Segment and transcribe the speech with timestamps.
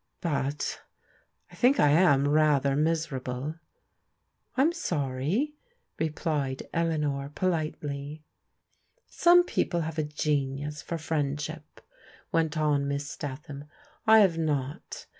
[0.21, 0.81] but...
[1.51, 3.57] I think I am rather miserable.'*"
[4.57, 5.53] I am sorry,"
[5.99, 8.23] replied Eleanor politely."
[9.05, 11.81] Some people have a genius for friendship,"
[12.31, 13.65] went on Miss Statham."
[14.07, 15.05] I have not.